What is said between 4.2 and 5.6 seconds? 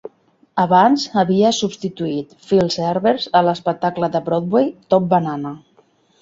Broadway "Top Banana".